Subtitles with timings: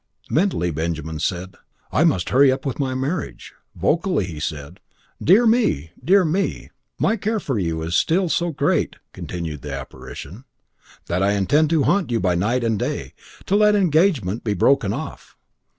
[0.31, 1.57] Mentally, Benjamin said:
[1.91, 4.79] "I must hurry up with my marriage!" Vocally he said:
[5.23, 5.91] "Dear me!
[6.03, 10.45] Dear me!" "My care for you is still so great," continued the apparition,
[11.05, 13.13] "that I intend to haunt you by night and by day,
[13.45, 15.37] till that engagement be broken off."